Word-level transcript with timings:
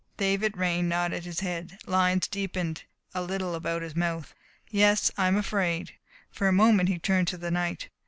David 0.17 0.57
Raine 0.57 0.89
nodded 0.89 1.25
his 1.25 1.41
head. 1.41 1.77
Lines 1.85 2.27
deepened 2.27 2.85
a 3.13 3.21
little 3.21 3.53
about 3.53 3.83
his 3.83 3.95
mouth. 3.95 4.33
"Yes, 4.71 5.11
I 5.15 5.27
am 5.27 5.37
afraid." 5.37 5.91
For 6.31 6.47
a 6.47 6.51
moment 6.51 6.89
he 6.89 6.97
turned 6.97 7.27
to 7.27 7.37
the 7.37 7.51
night. 7.51 7.87